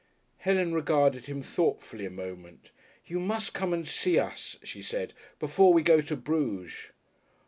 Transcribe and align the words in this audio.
Helen 0.39 0.73
regarded 0.73 1.27
him 1.27 1.43
thoughtfully 1.43 2.05
for 2.07 2.11
a 2.11 2.15
moment. 2.15 2.71
"You 3.05 3.19
must 3.19 3.53
come 3.53 3.71
and 3.71 3.87
see 3.87 4.17
us," 4.17 4.57
she 4.63 4.81
said, 4.81 5.13
"before 5.37 5.73
we 5.73 5.83
go 5.83 6.01
to 6.01 6.15
Bruges." 6.17 6.89